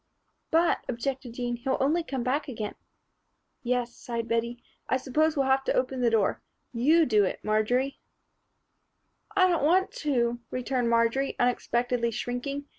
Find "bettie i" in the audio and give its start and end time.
4.27-4.97